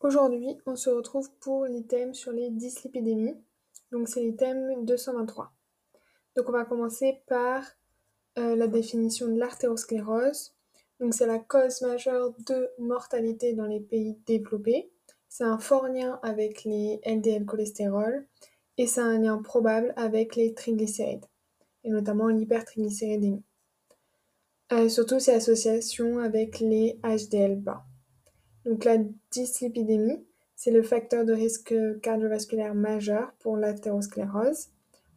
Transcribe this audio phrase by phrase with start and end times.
[0.00, 3.36] Aujourd'hui, on se retrouve pour l'item sur les dyslipidémies.
[3.92, 5.52] Donc, c'est l'item 223.
[6.36, 7.62] Donc, on va commencer par
[8.38, 10.54] euh, la définition de l'artérosclérose.
[11.00, 14.90] Donc, c'est la cause majeure de mortalité dans les pays développés.
[15.28, 18.26] C'est un fort lien avec les LDL cholestérol
[18.78, 21.26] et c'est un lien probable avec les triglycérides,
[21.84, 23.42] et notamment l'hypertriglycéridémie.
[24.72, 27.84] Euh, surtout, c'est association avec les HDL bas.
[28.64, 28.98] Donc la
[29.30, 30.24] dyslipidémie,
[30.54, 34.68] c'est le facteur de risque cardiovasculaire majeur pour l'athérosclérose.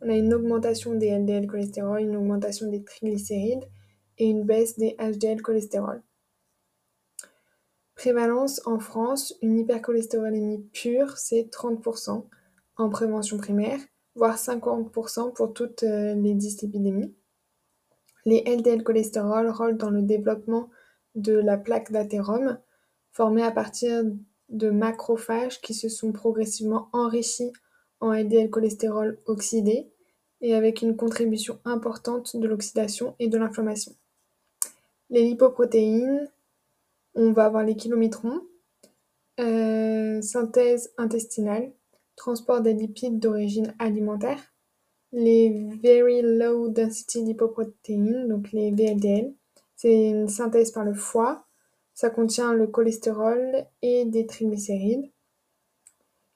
[0.02, 3.66] On a une augmentation des LDL cholestérol, une augmentation des triglycérides
[4.18, 6.02] et une baisse des HDL cholestérol.
[7.96, 12.26] Prévalence en France, une hypercholestérolémie pure, c'est 30%
[12.78, 13.80] en prévention primaire,
[14.16, 17.14] voire 50% pour toutes euh, les dyslipidémies.
[18.26, 20.70] Les LDL cholestérol roulent dans le développement
[21.16, 22.58] de la plaque d'athérome,
[23.14, 24.04] formés à partir
[24.50, 27.54] de macrophages qui se sont progressivement enrichis
[28.00, 29.90] en LDL-cholestérol oxydé
[30.42, 33.94] et avec une contribution importante de l'oxydation et de l'inflammation.
[35.10, 36.30] Les lipoprotéines,
[37.16, 38.42] on va avoir les kilométrons,
[39.40, 41.72] euh, synthèse intestinale,
[42.16, 44.54] transport des lipides d'origine alimentaire,
[45.14, 49.34] les Very Low Density Lipoproteins, donc les VLDL,
[49.76, 51.46] c'est une synthèse par le foie,
[51.94, 55.12] ça contient le cholestérol et des triglycérides.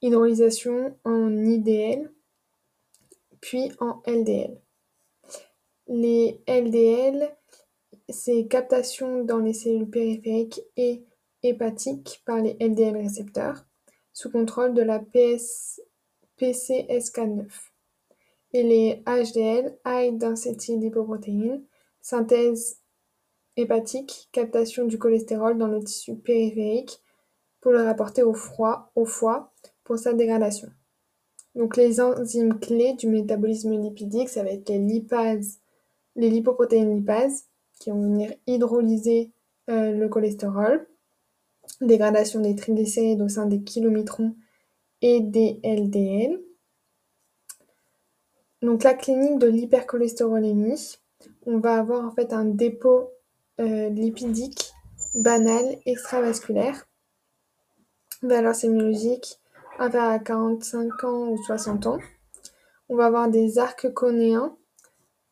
[0.02, 2.12] Hydrolysation en IDL,
[3.42, 4.62] puis en LDL.
[5.88, 7.36] Les LDL,
[8.10, 11.04] c'est captation dans les cellules périphériques et
[11.44, 13.66] hépatiques par les LDL récepteurs,
[14.14, 15.82] sous contrôle de la PS,
[16.40, 17.48] PCSK9.
[18.54, 21.62] Et les HDL, High Density Lipoprotein,
[22.02, 22.80] synthèse
[23.58, 27.02] hépatique, captation du cholestérol dans le tissu périphérique
[27.60, 29.52] pour le rapporter au, froid, au foie
[29.84, 30.70] pour sa dégradation.
[31.56, 35.60] Donc les enzymes clés du métabolisme lipidique, ça va être les lipases,
[36.16, 37.46] les lipoprotéines lipases,
[37.80, 39.32] qui vont venir hydrolyser
[39.70, 40.88] euh, le cholestérol,
[41.82, 44.36] dégradation des triglycérides au sein des kilométrons
[45.02, 46.40] et des LDL.
[48.62, 50.98] Donc la clinique de l'hypercholestérolémie,
[51.46, 53.12] on va avoir en fait un dépôt
[53.60, 54.74] lipidique
[55.16, 56.88] banal extravasculaire.
[58.22, 59.40] Valeur sémiologique
[59.80, 62.00] inférieure à 45 ans ou 60 ans.
[62.90, 64.56] On va avoir des arcs conéens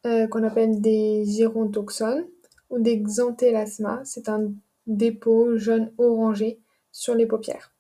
[0.06, 2.26] euh, qu'on appelle des gérontoxones
[2.70, 4.02] ou des xanthelasma.
[4.04, 4.52] C'est un
[4.88, 6.60] dépôt jaune orangé
[6.92, 7.74] sur les paupières.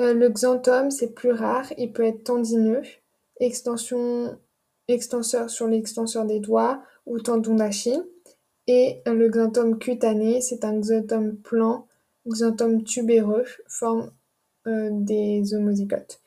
[0.00, 2.82] Euh, le xanthome, c'est plus rare, il peut être tendineux,
[3.40, 4.38] extension,
[4.88, 8.02] extenseur sur l'extenseur des doigts ou tendon d'Achille.
[8.66, 11.86] Et le xanthome cutané, c'est un xanthome plan,
[12.28, 14.10] xanthome tubéreux, forme
[14.66, 16.20] euh, des homozygotes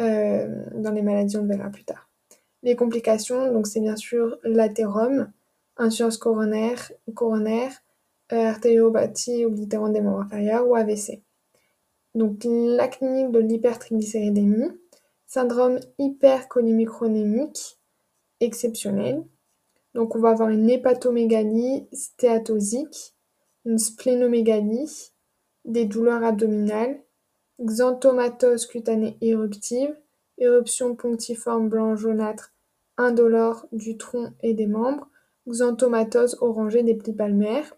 [0.00, 2.08] euh, dans les maladies, on le verra plus tard.
[2.62, 5.30] Les complications, c'est bien sûr l'athérome,
[5.76, 7.72] insuffisance coronaire, coronaire
[8.32, 11.22] euh, artériopathie oblitérante des membres inférieurs ou AVC.
[12.14, 14.70] Donc la clinique de l'hypertriglycéridémie,
[15.26, 16.86] syndrome hypercholémie
[18.40, 19.24] exceptionnel,
[19.94, 23.14] donc on va avoir une hépatomégalie stéatosique,
[23.64, 25.12] une splénomégalie,
[25.64, 27.00] des douleurs abdominales,
[27.60, 29.94] xanthomatose cutanée éruptive,
[30.38, 32.54] éruption punctiforme blanc jaunâtre
[32.96, 35.08] indolore du tronc et des membres,
[35.48, 37.76] xanthomatose orangée des plis palmaires,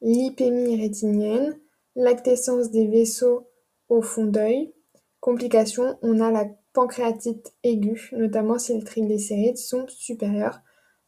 [0.00, 1.58] lipémie rétinienne,
[1.96, 3.48] lactescence des vaisseaux
[3.88, 4.72] au fond d'œil.
[5.20, 10.60] Complications, on a la pancréatite aiguë, notamment si les triglycérides sont supérieurs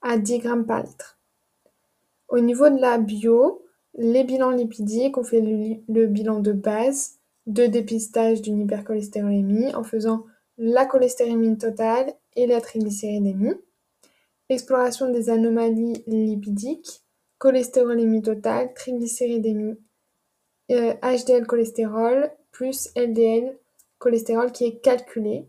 [0.03, 0.85] à 10 grammes par.
[2.29, 3.63] Au niveau de la bio,
[3.95, 10.25] les bilans lipidiques, on fait le, bilan de base de dépistage d'une hypercholestérolémie en faisant
[10.59, 13.55] la cholestérémie totale et la triglycéridémie.
[14.49, 17.03] Exploration des anomalies lipidiques,
[17.39, 19.77] cholestérolémie totale, triglycéridémie,
[20.71, 23.59] HDL euh, cholestérol plus LDL
[23.99, 25.47] cholestérol qui est calculé.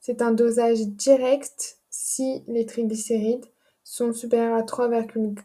[0.00, 3.46] C'est un dosage direct si les triglycérides
[3.88, 5.38] sont supérieurs à 3,4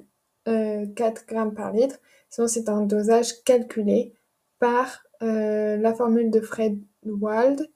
[0.49, 1.99] euh, g par litre.
[2.29, 4.13] Sinon, c'est un dosage calculé
[4.59, 7.69] par euh, la formule de Fred Wald,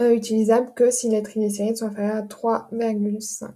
[0.00, 3.50] euh, utilisable que si les triglycérides sont inférieurs à 3,5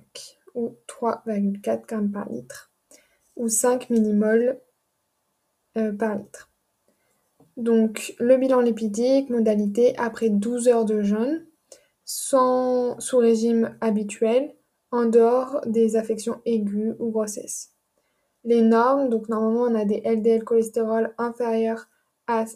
[0.54, 2.70] ou 3,4 g par litre
[3.36, 4.60] ou 5 millimoles
[5.98, 6.50] par litre.
[7.56, 11.46] Donc, le bilan lipidique, modalité après 12 heures de jeûne,
[12.04, 14.54] sans, sous régime habituel,
[14.90, 17.72] en dehors des affections aiguës ou grossesse.
[18.44, 21.88] les normes, donc normalement on a des LDL cholestérol inférieurs
[22.26, 22.46] à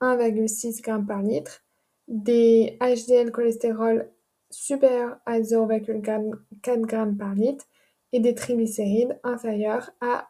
[0.00, 1.64] 1,6 g par litre,
[2.08, 4.08] des HDL cholestérol
[4.50, 7.64] supérieurs à 0,4 g par litre
[8.12, 10.28] et des triglycérides inférieurs à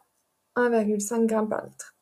[0.55, 1.95] 1,5 g par litre.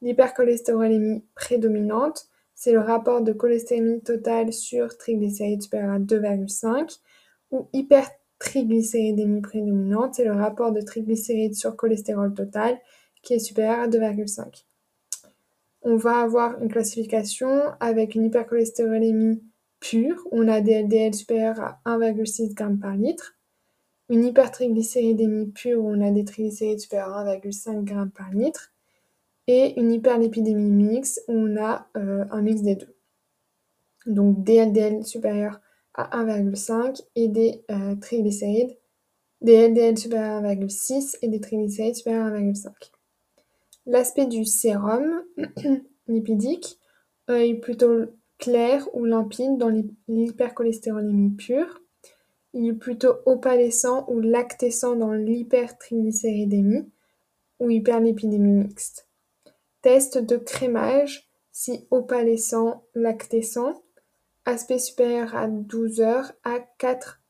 [0.00, 6.98] L'hypercholestérolémie prédominante, c'est le rapport de cholestérémie totale sur triglycérides supérieur à 2,5
[7.50, 7.68] ou
[8.40, 12.78] hypertriglycéridémie prédominante, c'est le rapport de triglycérides sur cholestérol total
[13.22, 14.64] qui est supérieur à 2,5.
[15.82, 19.42] On va avoir une classification avec une hypercholestérolémie
[19.80, 23.36] pure, on a des LDL supérieurs à 1,6 g par litre,
[24.08, 28.72] une hypertriglycéridémie pure où on a des triglycérides supérieurs à 1,5 g par litre,
[29.46, 32.94] et une hyperlipidémie mixte où on a euh, un mix des deux.
[34.06, 35.60] Donc des LDL supérieurs
[35.98, 38.76] à 1,5 et des euh, triglycérides,
[39.40, 42.70] des LDL supérieurs à 1,6 et des triglycérides supérieurs à 1,5.
[43.86, 45.22] L'aspect du sérum
[46.06, 46.78] lipidique
[47.28, 48.06] est plutôt
[48.38, 49.72] clair ou limpide dans
[50.08, 51.80] l'hypercholestérolémie pure.
[52.54, 56.88] Il est plutôt opalescent ou lactescent dans l'hypertriglycéridémie
[57.60, 59.08] ou hyperlipidémie mixte.
[59.82, 63.82] Test de crémage, si opalescent, lactescent,
[64.48, 67.20] aspect supérieur à 12 heures à 4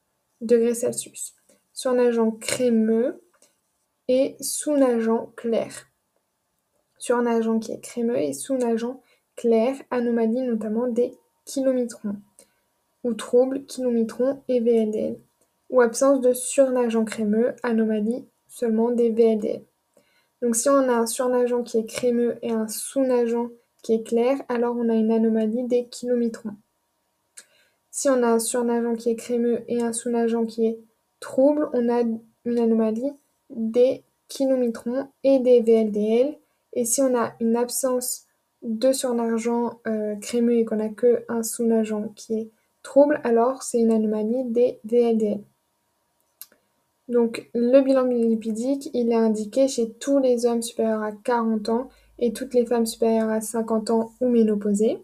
[0.40, 1.34] degrés Celsius.
[1.72, 3.22] Surnageant crémeux
[4.06, 5.88] et sous-nageant clair.
[6.98, 9.02] Surnageant qui est crémeux et sous-nageant
[9.36, 11.12] clair, anomalie notamment des
[11.44, 12.16] kilométrons
[13.02, 15.18] ou troubles kilométrons et VLDL.
[15.70, 19.64] Ou absence de surnageant crémeux, anomalie seulement des VLDL.
[20.40, 23.50] Donc si on a un surnageant qui est crémeux et un sous-nageant
[23.82, 26.56] qui est clair, alors on a une anomalie des kilométrons.
[28.00, 30.78] Si on a un surnageant qui est crémeux et un sous-nageant qui est
[31.18, 32.02] trouble, on a
[32.44, 33.12] une anomalie
[33.50, 36.38] des kilométrons et des VLDL.
[36.74, 38.26] Et si on a une absence
[38.62, 42.50] de surnageant euh, crémeux et qu'on n'a qu'un sous-nageant qui est
[42.84, 45.40] trouble, alors c'est une anomalie des VLDL.
[47.08, 51.88] Donc le bilan lipidique, il est indiqué chez tous les hommes supérieurs à 40 ans
[52.20, 55.02] et toutes les femmes supérieures à 50 ans ou ménopausées.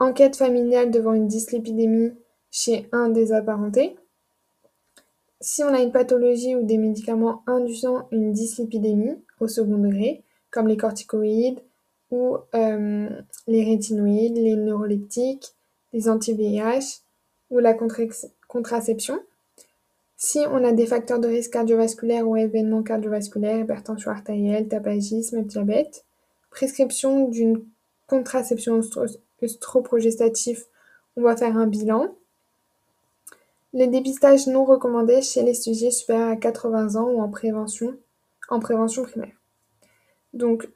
[0.00, 2.12] Enquête familiale devant une dyslipidémie
[2.50, 3.96] chez un des apparentés.
[5.42, 10.68] Si on a une pathologie ou des médicaments induisant une dyslipidémie au second degré, comme
[10.68, 11.60] les corticoïdes
[12.10, 13.08] ou euh,
[13.46, 15.54] les rétinoïdes, les neuroleptiques,
[15.92, 17.02] les anti-VIH
[17.50, 17.76] ou la
[18.48, 19.20] contraception,
[20.16, 26.04] si on a des facteurs de risque cardiovasculaire ou événements cardiovasculaires, hypertension artérielle, tabagisme, diabète,
[26.50, 27.64] prescription d'une
[28.06, 28.80] contraception
[29.42, 30.66] œstroprogestatif,
[31.16, 32.14] on va faire un bilan.
[33.72, 37.96] Les dépistages non recommandés chez les sujets supérieurs à 80 ans ou en prévention,
[38.48, 39.36] en prévention primaire.
[40.32, 40.68] Donc,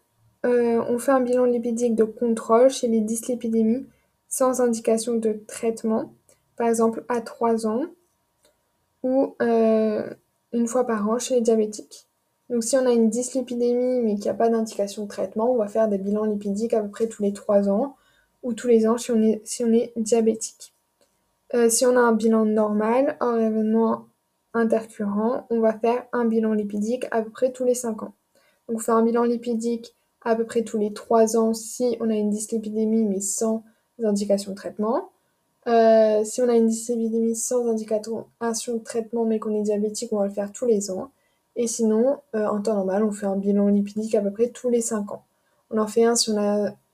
[0.45, 3.87] euh, on fait un bilan lipidique de contrôle chez les dyslipidémies
[4.29, 6.13] sans indication de traitement,
[6.57, 7.85] par exemple à 3 ans,
[9.03, 10.13] ou euh,
[10.53, 12.09] une fois par an chez les diabétiques.
[12.51, 15.57] Donc si on a une dyslipidémie mais qu'il n'y a pas d'indication de traitement, on
[15.57, 17.97] va faire des bilans lipidiques à peu près tous les 3 ans
[18.45, 20.73] ou tous les ans si on est, diabétique.
[21.55, 24.07] Euh, si on a un bilan normal, hors événement
[24.53, 28.15] intercurrent, on va faire un bilan lipidique à peu près tous les 5 ans.
[28.69, 32.09] Donc on fait un bilan lipidique à peu près tous les 3 ans si on
[32.09, 33.65] a une dyslipidémie mais sans
[34.03, 35.11] indication de traitement.
[35.67, 40.19] Euh, si on a une dyslipidémie sans indication de traitement mais qu'on est diabétique, on
[40.19, 41.11] va le faire tous les ans.
[41.57, 44.71] Et sinon, euh, en temps normal, on fait un bilan lipidique à peu près tous
[44.71, 45.25] les 5 ans.
[45.75, 46.39] On en fait un si on,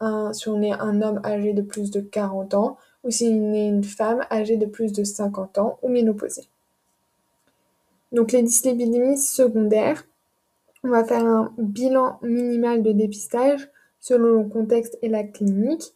[0.00, 0.32] un
[0.62, 4.24] est un homme âgé de plus de 40 ans ou si on est une femme
[4.30, 6.48] âgée de plus de 50 ans ou ménopausée.
[8.10, 10.06] Donc les dyslipidémies secondaires,
[10.82, 13.68] on va faire un bilan minimal de dépistage
[13.98, 15.94] selon le contexte et la clinique.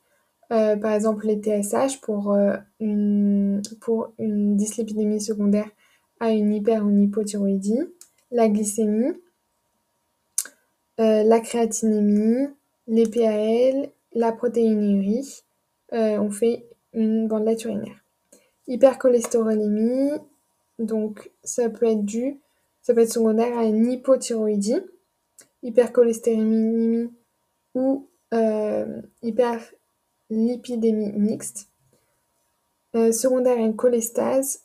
[0.52, 5.70] Euh, par exemple, les TSH pour, euh, une, pour une dyslipidémie secondaire
[6.20, 7.80] à une hyper ou hypothyroïdie,
[8.30, 9.14] la glycémie,
[11.00, 12.48] euh, la créatinémie,
[12.86, 15.42] les PAL, la protéinurie,
[15.92, 18.04] on fait une bandelette urinaire.
[18.66, 20.12] Hypercholestérolémie,
[20.78, 22.40] donc ça peut être dû,
[22.82, 24.80] ça peut être secondaire à une hypothyroïdie,
[25.62, 27.10] hypercholestérémie
[27.74, 28.08] ou
[29.22, 29.60] hyper
[30.30, 31.68] lipidémie mixte,
[32.94, 34.64] euh, secondaire à une cholestase,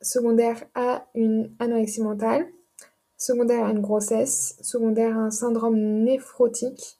[0.00, 2.46] secondaire à une anorexie mentale,
[3.16, 6.98] secondaire à une grossesse, secondaire à un syndrome néphrotique,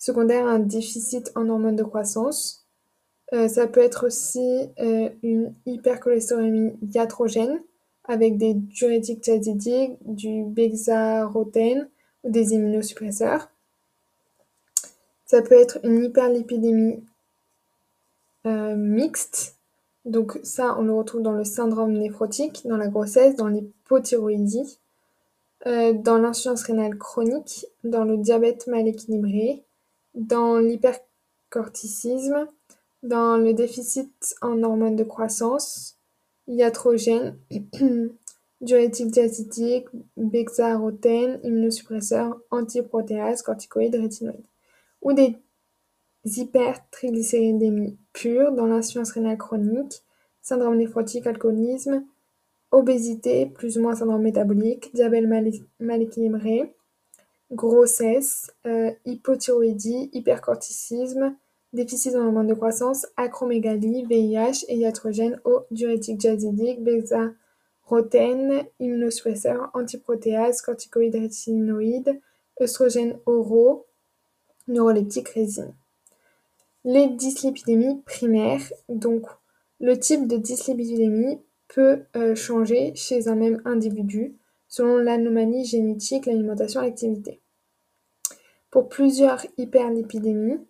[0.00, 2.66] secondaire un déficit en hormones de croissance.
[3.32, 7.60] Euh, ça peut être aussi euh, une hypercholestérolémie iatrogène,
[8.04, 11.88] avec des diurétiques thiazidiques, du bexarotène
[12.24, 13.50] ou des immunosuppresseurs.
[15.26, 17.04] Ça peut être une hyperlipidémie
[18.46, 19.56] euh, mixte.
[20.06, 24.78] Donc ça, on le retrouve dans le syndrome néphrotique, dans la grossesse, dans l'hypothyroïdie,
[25.66, 29.62] dans l'insuffisance rénale chronique, dans le diabète mal équilibré,
[30.14, 32.48] dans l'hypercorticisme,
[33.02, 35.98] dans le déficit en hormones de croissance,
[36.48, 37.38] iatrogène,
[38.60, 39.86] diurétique diacitique,
[40.16, 44.46] bexarotène, immunosuppresseurs, antiprotéases, corticoïdes, rétinoïdes,
[45.02, 45.36] ou des
[46.24, 50.02] hypertriglycéridémies pures dans l'insuffisance rénale chronique,
[50.42, 52.04] syndrome néphrotique, alcoolisme,
[52.70, 56.74] obésité, plus ou moins syndrome métabolique, diabète mal, équilibré,
[57.52, 61.34] grossesse, euh, hypothyroïdie, hypercorticisme,
[61.72, 70.62] déficit en hormones de croissance, acromégalie, VIH et iatrogène au diurétique diazidique, bexarotène, immunosuppresseur, antiprotéase,
[70.62, 72.20] corticoïdes rétinoïdes,
[72.60, 73.86] œstrogènes oraux,
[74.68, 75.74] neuroleptiques, résine.
[76.84, 79.26] Les dyslipidémies primaires, donc
[79.80, 84.34] le type de dyslipidémie peut euh, changer chez un même individu
[84.68, 87.39] selon l'anomalie génétique, l'alimentation, l'activité.
[88.70, 90.60] Pour plusieurs hyperlipidémies,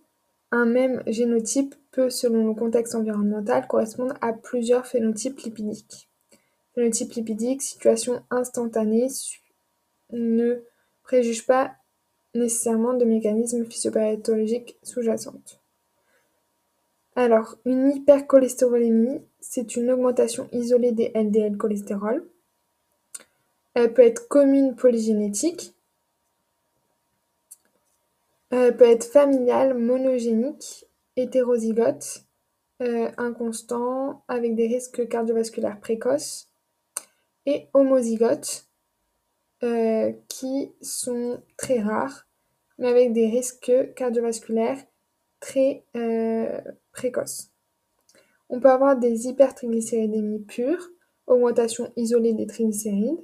[0.51, 6.09] un même génotype peut, selon le contexte environnemental, correspondre à plusieurs phénotypes lipidiques.
[6.75, 9.09] Phénotype lipidique, situation instantanée,
[10.13, 10.63] ne
[11.03, 11.73] préjuge pas
[12.35, 15.43] nécessairement de mécanismes physiopathologiques sous-jacents.
[17.17, 22.27] Alors, une hypercholestérolémie, c'est une augmentation isolée des LDL cholestérol.
[23.75, 25.75] Elle peut être commune polygénétique,
[28.51, 32.25] elle peut être familiale, monogénique, hétérozygote,
[32.83, 36.49] euh, inconstant, avec des risques cardiovasculaires précoces,
[37.47, 38.67] et homozygote,
[39.63, 42.27] euh, qui sont très rares,
[42.79, 44.83] mais avec des risques cardiovasculaires
[45.39, 46.61] très euh,
[46.93, 47.51] précoces.
[48.49, 50.89] On peut avoir des hypertriglycéridémies pures,
[51.27, 53.21] augmentation isolée des triglycérides,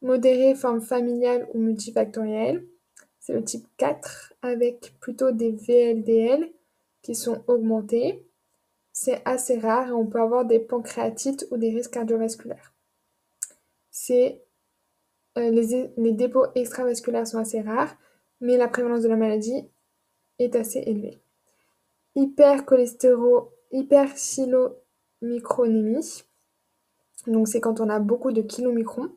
[0.00, 2.64] modérée, forme familiale ou multifactorielle.
[3.24, 6.52] C'est le type 4 avec plutôt des VLDL
[7.00, 8.22] qui sont augmentés.
[8.92, 12.74] C'est assez rare et on peut avoir des pancréatites ou des risques cardiovasculaires.
[13.90, 14.42] C'est
[15.38, 17.96] euh, les, dépôts extravasculaires sont assez rares,
[18.42, 19.70] mais la prévalence de la maladie
[20.38, 21.22] est assez élevée
[22.14, 26.24] hypercholestéro hyperchylomicronémie.
[27.26, 29.08] Donc c'est quand on a beaucoup de kilomicrons.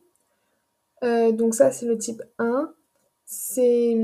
[1.04, 2.72] Euh, donc ça c'est le type 1.
[3.30, 3.94] C'est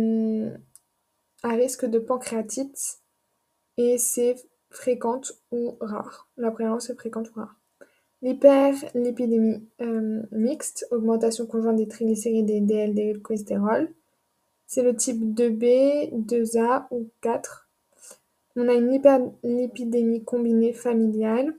[1.42, 3.00] à risque de pancréatite
[3.78, 4.36] et c'est
[4.68, 6.28] fréquente ou rare.
[6.36, 7.56] La prévalence est fréquente ou rare.
[8.20, 13.88] L'hyperlipidémie euh, mixte, augmentation conjointe des triglycérides et des LDL cholestérol.
[14.66, 17.64] C'est le type 2B, 2A ou 4
[18.56, 21.54] on a une hyperlipidémie combinée familiale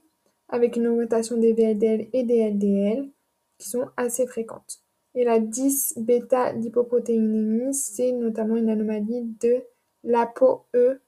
[0.47, 3.09] avec une augmentation des VLDL et des LDL
[3.57, 4.84] qui sont assez fréquentes.
[5.15, 9.63] Et la 10-bêta-lipoprotéinémie, c'est notamment une anomalie de
[10.03, 10.99] l'ApoE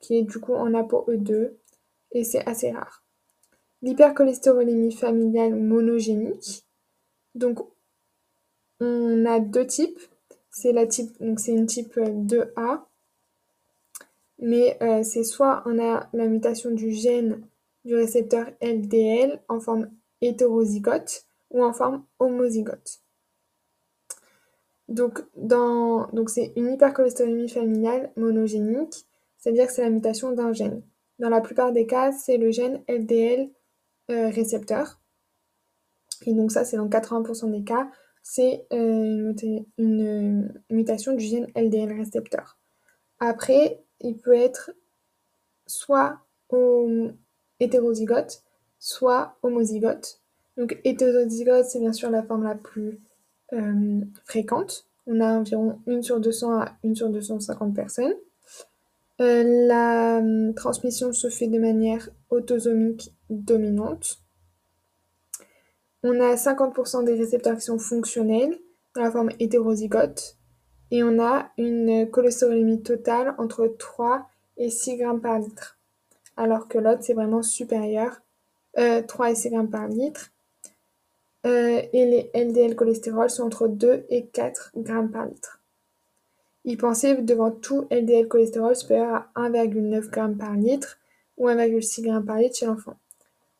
[0.00, 1.52] qui est du coup en ApoE2
[2.12, 3.02] et c'est assez rare.
[3.82, 6.66] L'hypercholestérolémie familiale monogénique,
[7.34, 7.60] donc
[8.80, 10.00] on a deux types.
[10.50, 12.82] C'est la type, donc une type 2A
[14.38, 17.42] mais euh, c'est soit on a la mutation du gène
[17.84, 23.00] du récepteur LDL en forme hétérozygote ou en forme homozygote.
[24.88, 30.82] Donc, donc c'est une hypercholestérolémie familiale monogénique, c'est-à-dire que c'est la mutation d'un gène.
[31.18, 33.50] Dans la plupart des cas, c'est le gène LDL
[34.10, 35.00] euh, récepteur.
[36.26, 37.90] Et donc ça, c'est dans 80% des cas,
[38.22, 39.32] c'est euh,
[39.78, 42.58] une, mutation du gène LDL récepteur.
[43.18, 44.72] Après, il peut être
[45.66, 46.20] soit
[47.60, 48.42] hétérozygote,
[48.78, 50.20] soit homozygote.
[50.56, 53.00] Donc hétérozygote, c'est bien sûr la forme la plus
[53.52, 54.86] euh, fréquente.
[55.06, 58.14] On a environ 1 sur 200 à 1 sur 250 personnes.
[59.20, 64.18] Euh, la euh, transmission se fait de manière autosomique dominante.
[66.02, 68.58] On a 50% des récepteurs qui sont fonctionnels
[68.94, 70.36] dans la forme hétérozygote
[70.90, 75.78] et on a une cholestérolémie totale entre 3 et 6 grammes par litre,
[76.36, 78.20] alors que l'autre c'est vraiment supérieur,
[78.74, 80.30] 3 euh, et 6 grammes par litre.
[81.46, 85.60] Euh, et les LDL cholestérol sont entre 2 et 4 grammes par litre.
[86.64, 90.98] Y penser devant tout LDL cholestérol supérieur à 1,9 g par litre
[91.36, 92.96] ou 1,6 g par litre chez l'enfant.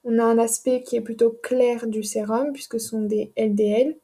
[0.02, 3.97] On a un aspect qui est plutôt clair du sérum puisque ce sont des LDL.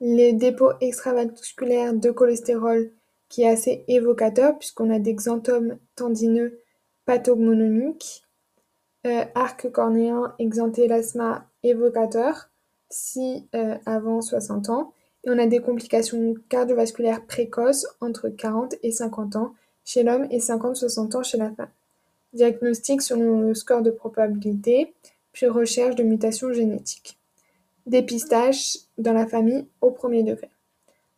[0.00, 2.90] Les dépôts extravasculaires de cholestérol
[3.28, 6.60] qui est assez évocateur puisqu'on a des xanthomes tendineux
[7.04, 8.25] pathognomoniques,
[9.34, 12.50] arc cornéen exanthelasma évocateur,
[12.90, 14.92] si euh, avant 60 ans,
[15.24, 20.38] et on a des complications cardiovasculaires précoces entre 40 et 50 ans chez l'homme et
[20.38, 21.70] 50-60 ans chez la femme.
[22.32, 24.94] Diagnostic selon le score de probabilité,
[25.32, 27.18] puis recherche de mutations génétiques.
[27.86, 30.50] Dépistage dans la famille au premier degré.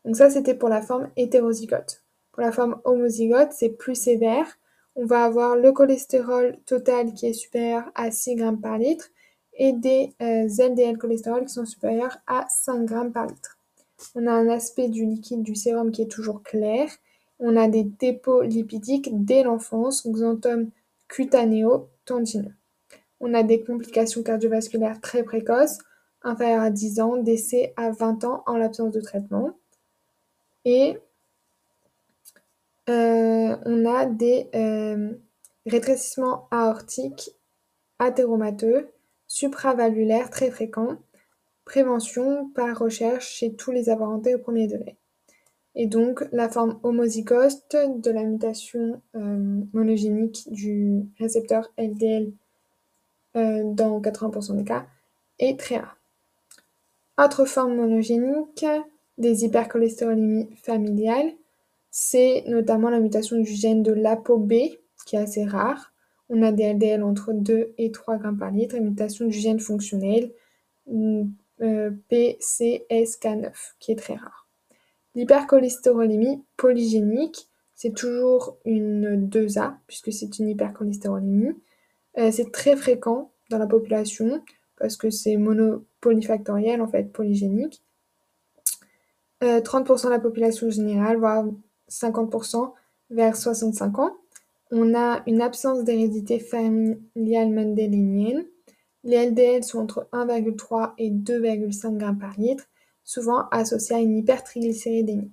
[0.04, 2.02] Donc ça, c'était pour la forme hétérozygote.
[2.32, 4.58] Pour la forme homozygote, c'est plus sévère.
[5.00, 9.10] On va avoir le cholestérol total qui est supérieur à 6 grammes par litre
[9.54, 13.58] et des euh, LDL cholestérol qui sont supérieurs à 5 grammes par litre.
[14.16, 16.90] On a un aspect du liquide du sérum qui est toujours clair.
[17.38, 20.70] On a des dépôts lipidiques dès l'enfance, xanthome
[21.06, 22.56] cutanéo-tendineux.
[23.20, 25.78] On a des complications cardiovasculaires très précoces,
[26.24, 29.56] inférieures à 10 ans, décès à 20 ans en l'absence de traitement.
[30.64, 30.98] Et
[32.88, 35.12] euh, on a des euh,
[35.66, 37.30] rétrécissements aortiques
[37.98, 38.88] athéromateux,
[39.26, 40.96] supravalvulaires très fréquents,
[41.64, 44.96] prévention par recherche chez tous les apparentés au premier degré.
[45.74, 52.32] Et donc la forme homozygote de la mutation euh, monogénique du récepteur LDL
[53.34, 54.84] dans 80% des cas
[55.38, 55.96] est très rare.
[57.18, 58.66] Autre forme monogénique
[59.18, 61.32] des hypercholestérolémies familiales,
[62.00, 64.52] c'est notamment la mutation du gène de l'ApoB,
[65.04, 65.92] qui est assez rare.
[66.28, 69.58] On a des LDL entre 2 et 3 grammes par litre, et mutation du gène
[69.58, 70.32] fonctionnel
[70.86, 71.24] mm,
[71.60, 73.50] euh, PCSK9,
[73.80, 74.46] qui est très rare.
[75.16, 81.56] L'hypercholestérolémie polygénique, c'est toujours une 2A, puisque c'est une hypercholestérolémie.
[82.16, 84.40] Euh, c'est très fréquent dans la population,
[84.76, 87.82] parce que c'est monopolyfactoriel, en fait, polygénique.
[89.42, 91.44] 30% euh, de la population générale, voire
[91.88, 92.72] 50%
[93.10, 94.16] vers 65 ans.
[94.70, 98.44] On a une absence d'hérédité familiale mendélienne.
[99.04, 102.64] Les LDL sont entre 1,3 et 2,5 g par litre,
[103.04, 105.32] souvent associés à une hypertriglycéridémie.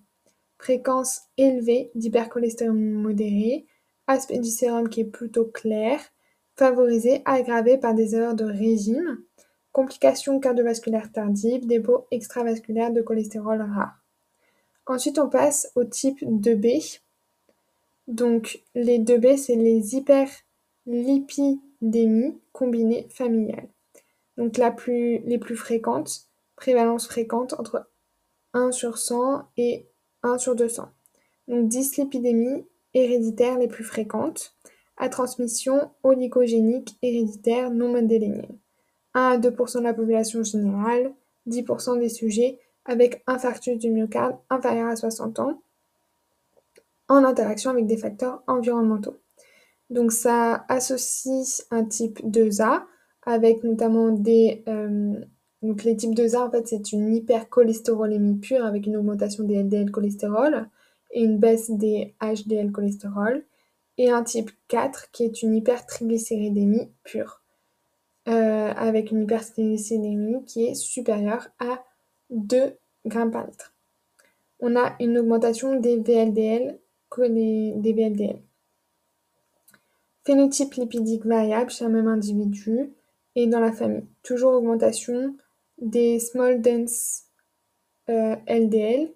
[0.57, 3.65] Fréquence élevée d'hypercholestérolémie modérée,
[4.07, 5.99] aspect du sérum qui est plutôt clair,
[6.55, 9.17] favorisé, aggravé par des erreurs de régime,
[9.73, 14.04] complications cardiovasculaires tardives, dépôts extravasculaires de cholestérol rare.
[14.87, 17.01] Ensuite, on passe au type 2B.
[18.07, 23.67] Donc, les 2B, c'est les hyperlipidémies combinées familiales.
[24.37, 27.87] Donc, la plus, les plus fréquentes, prévalence fréquente entre
[28.53, 29.87] 1 sur 100 et
[30.23, 30.89] 1 sur 200.
[31.47, 34.55] Donc, dyslipidémies héréditaires les plus fréquentes,
[34.97, 38.57] à transmission oligogénique héréditaire non mendélienne.
[39.13, 41.13] 1 à 2% de la population générale,
[41.47, 45.61] 10% des sujets avec infarctus du myocarde inférieur à 60 ans,
[47.07, 49.17] en interaction avec des facteurs environnementaux.
[49.89, 52.83] Donc ça associe un type 2A
[53.23, 54.63] avec notamment des...
[54.67, 55.19] Euh,
[55.61, 59.89] donc les types 2A, en fait, c'est une hypercholestérolémie pure avec une augmentation des LDL
[59.89, 60.69] cholestérol
[61.11, 63.43] et une baisse des HDL cholestérol.
[63.97, 67.41] Et un type 4 qui est une hypertriglycéridémie pure
[68.27, 71.83] euh, avec une hypertriglycéridémie qui est supérieure à
[72.29, 72.73] 2
[73.05, 73.47] grammes par.
[74.59, 76.79] On a une augmentation des VLDL
[77.23, 78.41] des VLDL.
[80.25, 82.91] Phénotype lipidique variable chez un même individu
[83.35, 84.05] et dans la famille.
[84.23, 85.35] Toujours augmentation
[85.77, 87.23] des small dense
[88.07, 89.11] LDL,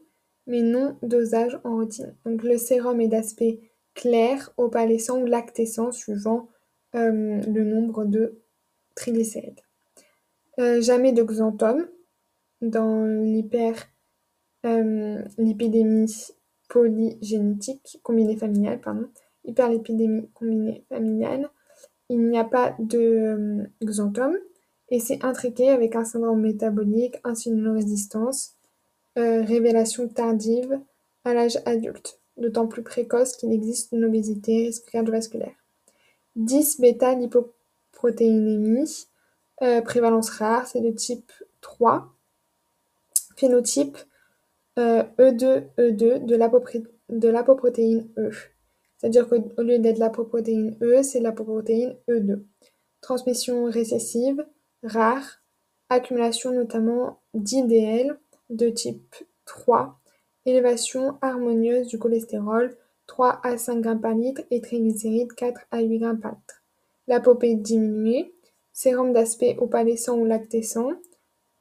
[0.47, 2.15] mais non dosage en routine.
[2.25, 3.59] Donc le sérum est d'aspect
[3.95, 6.47] clair, opalescent ou lactescent suivant
[6.95, 8.39] euh, le nombre de
[8.95, 9.61] triglycérides.
[10.59, 11.87] Euh, jamais de xanthome
[12.61, 16.33] dans l'hyperlipidémie euh,
[16.69, 19.09] polygénétique combinée familiale, pardon,
[19.45, 21.49] hyperlipidémie combinée familiale,
[22.09, 24.37] il n'y a pas de euh, xanthome
[24.89, 28.55] et c'est intriqué avec un syndrome métabolique, insulinorésistance,
[29.17, 30.79] euh, révélation tardive
[31.25, 35.55] à l'âge adulte, d'autant plus précoce qu'il existe une obésité risque cardiovasculaire.
[36.35, 39.07] 10 bêta-lipoprotéinémie,
[39.61, 42.13] euh, prévalence rare, c'est de type 3,
[43.39, 43.97] phénotype
[44.77, 48.31] E2, E2 de l'apoprotéine E.
[48.97, 52.43] C'est-à-dire qu'au lieu d'être l'apoprotéine E, c'est l'apoprotéine E2.
[53.01, 54.45] Transmission récessive,
[54.83, 55.41] rare,
[55.89, 59.97] accumulation notamment d'IDL de type 3,
[60.45, 62.75] élévation harmonieuse du cholestérol
[63.07, 66.63] 3 à 5 g par litre et triglycérides 4 à 8 g par litre.
[67.07, 68.35] L'apopée diminuée,
[68.71, 70.91] sérum d'aspect opalescent ou lactescent,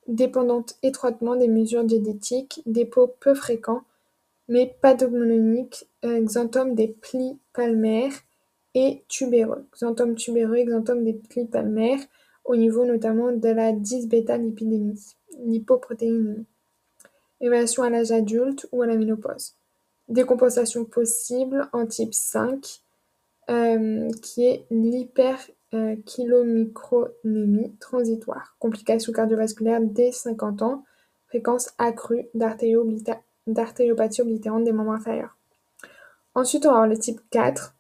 [0.09, 3.83] dépendante étroitement des mesures diététiques, dépôt peu fréquent,
[4.49, 8.15] mais pathognomonique, euh, xanthome des plis palmaires
[8.75, 9.67] et tubéreux.
[9.75, 12.01] Xanthome tubéreux xanthome des plis palmaires,
[12.45, 16.47] au niveau notamment de la 10-bêta-lipidémie, l'hypoprotéinémie.
[17.41, 19.55] Évaluation à l'âge adulte ou à la ménopause.
[20.09, 22.81] Décompensation possible en type 5,
[23.51, 24.65] euh, qui est
[25.73, 28.57] l'hyperkylomicronémie transitoire.
[28.59, 30.85] Complications cardiovasculaires dès 50 ans,
[31.27, 35.37] fréquence accrue d'artériopathie oblitérante des membres inférieurs.
[36.35, 37.75] Ensuite, on va avoir le type 4,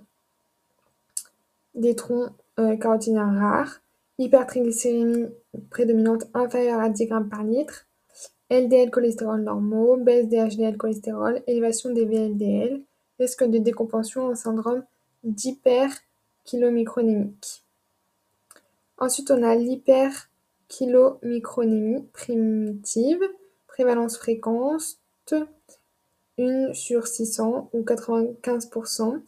[1.76, 3.82] des troncs euh, rares,
[4.18, 5.28] hypertriglycérémie
[5.70, 7.86] prédominante inférieure à 10 g par litre,
[8.52, 12.82] LDL cholestérol normaux, baisse des HDL cholestérol, élévation des VLDL,
[13.20, 14.84] risque de décompensation au syndrome
[15.24, 17.64] d'hyperkylomicronémique.
[18.98, 23.22] Ensuite, on a l'hyperkylomicronémie primitive,
[23.80, 24.98] prévalence fréquente,
[26.38, 29.22] 1 sur 600 ou 95%.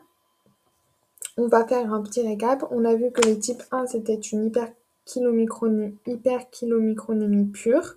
[1.37, 2.65] on va faire un petit récap.
[2.71, 7.97] On a vu que les types 1, c'était une hyperkylomicronémie, hyperkylomicronémie pure,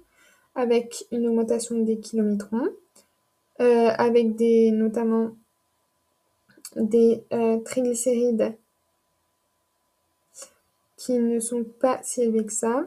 [0.56, 2.70] avec une augmentation des kilométrons,
[3.62, 5.32] euh, avec des, notamment
[6.76, 8.56] des euh, triglycérides
[10.96, 12.86] qui ne sont pas si élevés que ça.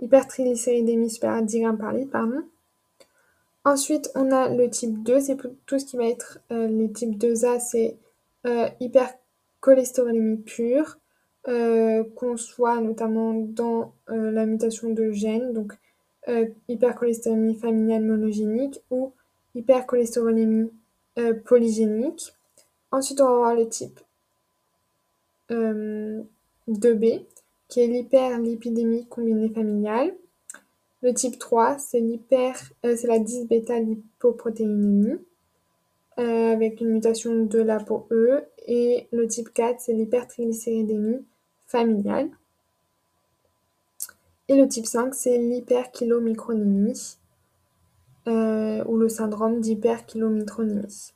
[0.00, 2.42] Hypertriglycéridémie supérieure à 10 g par litre, pardon.
[3.64, 7.18] Ensuite, on a le type 2, c'est tout ce qui va être euh, les types
[7.18, 7.96] 2A, c'est
[8.80, 10.96] hypercholestérolémie pure,
[12.14, 15.72] qu'on soit notamment dans la mutation de gènes, donc
[16.68, 19.12] hypercholestérolémie familiale monogénique ou
[19.54, 20.70] hypercholestérolémie
[21.44, 22.32] polygénique.
[22.92, 23.98] Ensuite, on va voir le type
[25.50, 27.24] 2B,
[27.70, 30.14] qui est l'hyperlipidémie combinée familiale.
[31.02, 35.16] Le type 3, c'est euh, la 10-bêta-lipoprotéinémie
[36.18, 38.42] euh, avec une mutation de l'ApoE.
[38.66, 41.24] Et le type 4, c'est l'hypertriglycéridémie
[41.70, 42.28] familiale.
[44.48, 47.16] Et le type 5, c'est l'hyperkylomicronémie
[48.26, 51.12] euh, ou le syndrome d'hyperkylomicronémie.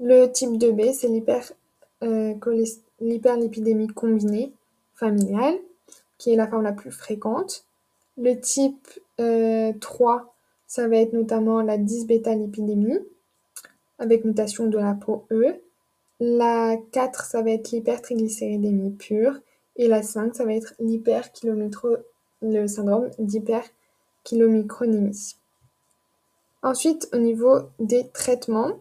[0.00, 1.08] Le type 2B, c'est
[2.02, 2.34] euh,
[3.00, 4.52] l'hyperlipidémie combinée
[4.94, 5.58] familiale,
[6.18, 7.64] qui est la forme la plus fréquente.
[8.16, 8.88] Le type
[9.80, 10.34] 3,
[10.66, 13.00] ça va être notamment la 10-bêta-lipidémie
[13.98, 15.60] avec mutation de la peau E.
[16.20, 19.40] La 4, ça va être l'hypertriglycéridémie pure.
[19.76, 20.74] Et la 5, ça va être
[22.40, 25.36] le syndrome d'hyperkylomicronémie.
[26.62, 28.72] Ensuite, au niveau des traitements,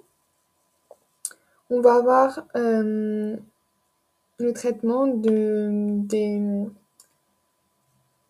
[1.69, 3.35] on va avoir euh,
[4.39, 5.69] le traitement de,
[6.07, 6.41] des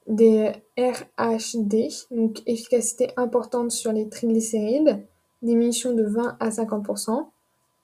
[0.07, 5.05] des RHD, donc efficacité importante sur les triglycérides,
[5.41, 7.27] diminution de 20 à 50%,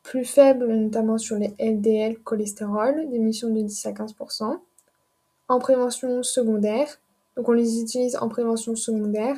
[0.04, 4.58] plus faible notamment sur les LDL cholestérol, diminution de 10 à 15%.
[5.50, 6.88] En prévention secondaire,
[7.36, 9.36] donc on les utilise en prévention secondaire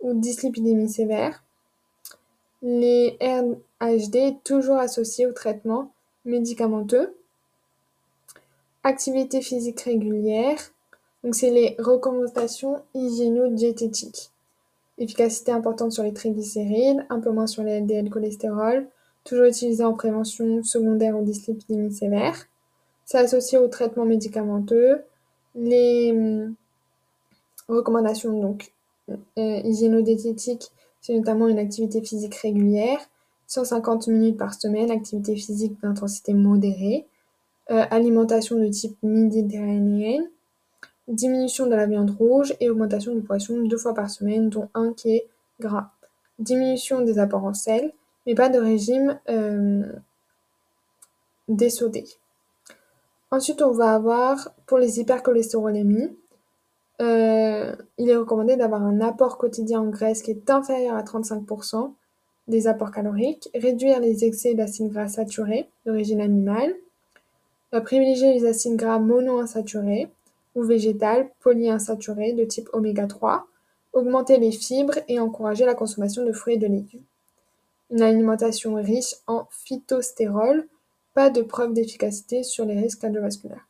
[0.00, 1.43] ou dyslipidémie sévère.
[2.66, 5.92] Les RHD toujours associés au traitement
[6.24, 7.14] médicamenteux.
[8.84, 10.58] Activité physique régulière,
[11.22, 14.30] donc c'est les recommandations hygiéno-diététiques.
[14.96, 18.86] Efficacité importante sur les triglycérides, un peu moins sur les LDL cholestérol,
[19.24, 22.46] toujours utilisé en prévention secondaire ou dyslipidémie sévère.
[23.04, 25.02] C'est associé au traitement médicamenteux.
[25.54, 26.54] Les hum,
[27.68, 28.72] recommandations donc
[29.10, 30.70] euh, hygiéno-diététiques,
[31.04, 32.98] c'est notamment une activité physique régulière,
[33.46, 37.06] 150 minutes par semaine, activité physique d'intensité modérée,
[37.70, 40.30] euh, alimentation de type méditerranéenne,
[41.06, 44.94] diminution de la viande rouge et augmentation du poisson deux fois par semaine, dont un
[44.94, 45.28] qui est
[45.60, 45.90] gras.
[46.38, 47.92] Diminution des apports en sel,
[48.26, 49.82] mais pas de régime euh.
[53.30, 56.16] Ensuite, on va avoir pour les hypercholestérolémies,
[57.00, 61.92] euh, il est recommandé d'avoir un apport quotidien en graisse qui est inférieur à 35%
[62.46, 66.74] des apports caloriques, réduire les excès d'acides gras saturés d'origine animale,
[67.72, 70.08] euh, privilégier les acides gras monoinsaturés,
[70.54, 73.46] ou végétales polyinsaturées de type oméga 3,
[73.92, 77.02] augmenter les fibres et encourager la consommation de fruits et de légumes.
[77.90, 80.66] Une alimentation riche en phytostérol,
[81.12, 83.66] pas de preuve d'efficacité sur les risques cardiovasculaires.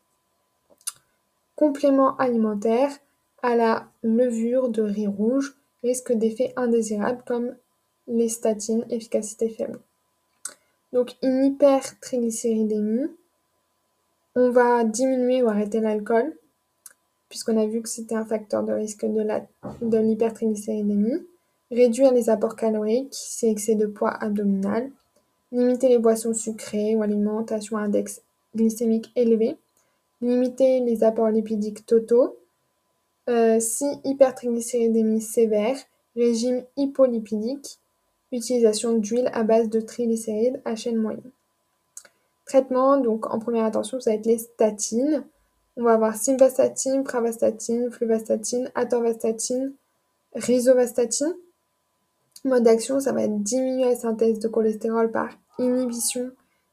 [1.56, 2.90] Complément alimentaire
[3.44, 7.54] à la levure de riz rouge, risque d'effets indésirables comme
[8.08, 9.80] les statines, efficacité faible.
[10.94, 13.10] Donc une hypertriglycéridémie,
[14.34, 16.34] on va diminuer ou arrêter l'alcool,
[17.28, 21.26] puisqu'on a vu que c'était un facteur de risque de l'hypertriglycéridémie.
[21.70, 24.90] Réduire les apports caloriques, c'est excès de poids abdominal.
[25.52, 28.22] Limiter les boissons sucrées ou alimentation à index
[28.56, 29.58] glycémique élevé.
[30.22, 32.38] Limiter les apports lipidiques totaux.
[33.28, 35.76] Euh, si hypertriglycéridémie sévère,
[36.16, 37.78] régime hypolipidique.
[38.32, 41.30] Utilisation d'huile à base de triglycérides à chaîne moyenne.
[42.46, 45.24] Traitement, donc en première attention, ça va être les statines.
[45.76, 49.72] On va avoir simvastatine, pravastatine, fluvastatine, atorvastatine,
[50.34, 51.34] rizovastatine.
[52.44, 56.30] Mode d'action, ça va être diminuer la synthèse de cholestérol par inhibition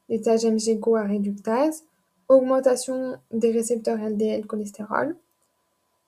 [0.08, 1.84] des AGMG à réductase,
[2.28, 5.16] augmentation des récepteurs LDL cholestérol.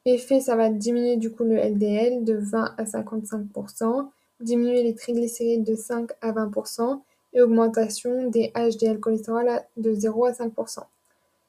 [0.06, 4.08] Effet, ça va diminuer du coup le LDL de 20 à 55%,
[4.40, 7.00] diminuer les triglycérides de 5 à 20%
[7.32, 10.80] et augmentation des HDL cholestérol de 0 à 5%.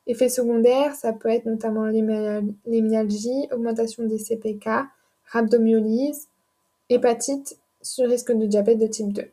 [0.08, 2.02] Effets secondaires, ça peut être notamment les
[2.82, 4.70] myalgies, augmentation des CPK,
[5.26, 6.28] rhabdomyolyse,
[6.89, 9.24] hépatite, sur risque de diabète de type 2.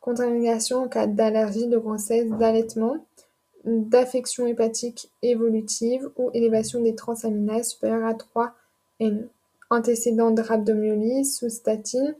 [0.00, 2.96] Contre-indication en cas d'allergie, de grossesse, d'allaitement,
[3.64, 8.54] d'affection hépatique évolutive ou élévation des transaminases supérieures à 3
[9.00, 9.28] N.
[9.70, 12.14] Antécédent de rhabdomyolyse sous statine.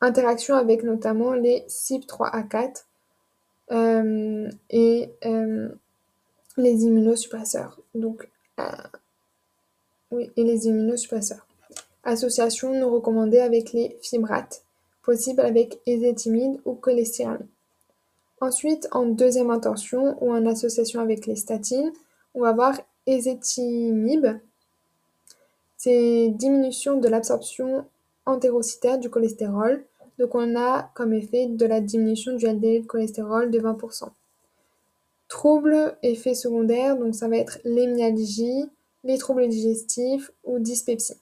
[0.00, 2.84] Interaction avec notamment les CYP3A4
[3.72, 5.68] euh, et euh,
[6.56, 7.78] les immunosuppresseurs.
[7.94, 8.64] Donc, euh,
[10.10, 11.46] oui, et les immunosuppresseurs.
[12.04, 14.62] Association non recommandée avec les fibrates,
[15.02, 17.46] possible avec ézétimide ou cholestéramine.
[18.40, 21.92] Ensuite, en deuxième intention ou en association avec les statines,
[22.34, 22.80] on va voir.
[25.76, 27.84] C'est diminution de l'absorption
[28.26, 29.84] entérocytaire du cholestérol.
[30.18, 34.08] Donc on a comme effet de la diminution du LDL cholestérol de 20%.
[35.28, 37.86] Troubles, effets secondaires, donc ça va être les
[39.04, 41.16] les troubles digestifs ou dyspepsie.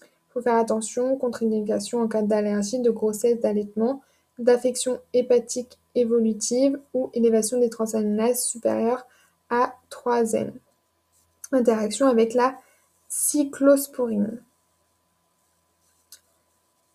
[0.00, 4.02] Il faut faire attention, contre-indication en cas d'allergie, de grossesse, d'allaitement,
[4.38, 9.06] d'affection hépatique évolutive ou élévation des transaminases supérieures
[9.50, 10.52] à 3 N.
[11.52, 12.56] Interaction avec la
[13.08, 14.42] cyclosporine.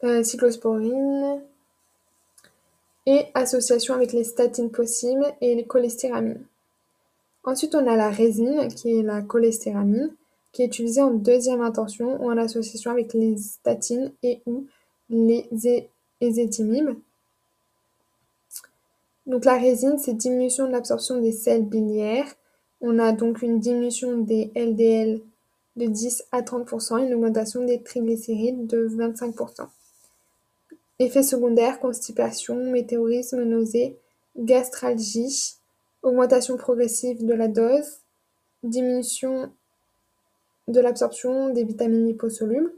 [0.04, 1.41] Euh, cyclosporine,
[3.08, 6.45] et association avec les statines possibles et les cholestéramines.
[7.45, 10.13] Ensuite, on a la résine, qui est la cholestéramine,
[10.52, 14.67] qui est utilisée en deuxième intention ou en association avec les statines et ou
[15.10, 15.47] les
[16.19, 16.97] ézétimibes.
[19.28, 22.34] Donc la résine, c'est diminution de l'absorption des sels biliaires.
[22.80, 25.22] On a donc une diminution des LDL
[25.76, 29.68] de 10 à 30% et une augmentation des triglycérides de 25%.
[31.00, 34.00] Effets secondaires, constipation, météorisme, nausée,
[34.38, 35.58] gastralgie,
[36.04, 38.00] augmentation progressive de la dose,
[38.63, 39.52] diminution
[40.68, 42.74] de l'absorption des vitamines liposolubles.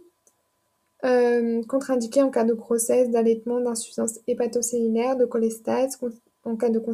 [1.05, 5.97] Euh, contre-indiqué en cas de grossesse, d'allaitement, d'insuffisance hépatocellulaire, de cholestase,
[6.43, 6.79] en cas de